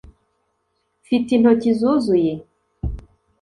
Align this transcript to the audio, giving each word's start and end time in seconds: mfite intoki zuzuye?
mfite 1.03 1.29
intoki 1.33 1.69
zuzuye? 1.79 2.33